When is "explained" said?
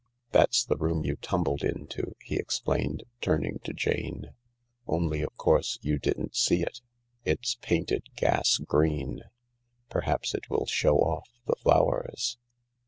2.35-3.03